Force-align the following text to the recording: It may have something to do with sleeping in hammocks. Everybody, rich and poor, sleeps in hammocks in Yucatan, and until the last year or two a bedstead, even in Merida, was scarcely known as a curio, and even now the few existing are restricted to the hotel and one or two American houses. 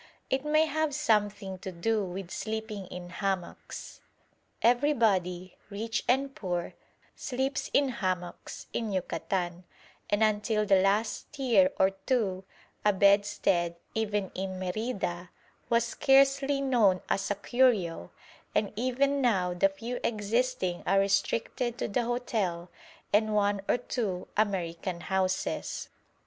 It 0.31 0.43
may 0.43 0.65
have 0.65 0.95
something 0.95 1.59
to 1.59 1.71
do 1.71 2.03
with 2.03 2.31
sleeping 2.31 2.87
in 2.87 3.11
hammocks. 3.11 4.01
Everybody, 4.63 5.57
rich 5.69 6.03
and 6.07 6.33
poor, 6.33 6.73
sleeps 7.15 7.69
in 7.71 7.89
hammocks 7.89 8.65
in 8.73 8.91
Yucatan, 8.91 9.63
and 10.09 10.23
until 10.23 10.65
the 10.65 10.81
last 10.81 11.37
year 11.37 11.69
or 11.77 11.91
two 11.91 12.43
a 12.83 12.91
bedstead, 12.91 13.75
even 13.93 14.31
in 14.33 14.57
Merida, 14.57 15.29
was 15.69 15.85
scarcely 15.85 16.61
known 16.61 17.01
as 17.07 17.29
a 17.29 17.35
curio, 17.35 18.09
and 18.55 18.73
even 18.75 19.21
now 19.21 19.53
the 19.53 19.69
few 19.69 19.99
existing 20.03 20.81
are 20.87 20.97
restricted 20.97 21.77
to 21.77 21.87
the 21.87 22.05
hotel 22.05 22.71
and 23.13 23.35
one 23.35 23.61
or 23.69 23.77
two 23.77 24.27
American 24.35 25.01
houses. 25.01 25.89